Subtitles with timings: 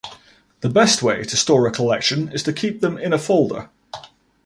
[0.61, 3.69] The best way to store a collection is to keep them in a folder.